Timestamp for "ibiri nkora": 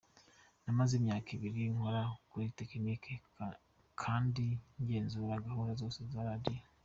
1.35-2.01